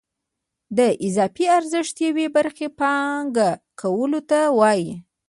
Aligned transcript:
د 0.77 0.79
اضافي 1.07 1.45
ارزښت 1.57 1.95
یوې 2.07 2.27
برخې 2.35 2.67
پانګه 2.79 3.49
کولو 3.81 4.19
ته 4.29 4.39
وایي 4.59 4.91